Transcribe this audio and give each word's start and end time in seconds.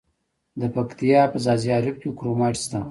د 0.59 0.61
پکتیا 0.75 1.21
په 1.31 1.37
ځاځي 1.43 1.69
اریوب 1.75 1.97
کې 2.01 2.09
کرومایټ 2.17 2.55
شته. 2.63 2.79